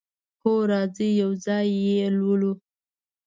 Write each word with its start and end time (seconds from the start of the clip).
هو، 0.41 0.53
راځئ 0.71 1.09
یو 1.21 1.31
ځای 1.45 1.67
یی 1.83 1.97
لولو 2.17 2.51